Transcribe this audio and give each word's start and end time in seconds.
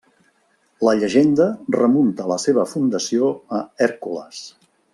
La 0.87 0.93
llegenda 1.01 1.45
remunta 1.75 2.27
la 2.33 2.39
seva 2.45 2.65
fundació 2.73 3.29
a 3.59 3.61
Hèrcules. 3.89 4.41